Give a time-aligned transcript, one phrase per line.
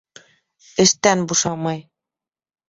[0.83, 1.85] Эштән бушамай.